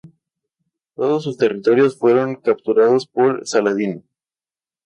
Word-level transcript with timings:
Todos 0.95 1.23
sus 1.23 1.37
territorios 1.37 1.95
fueron 1.99 2.37
capturados 2.37 3.05
por 3.05 3.45
Saladino. 3.47 4.01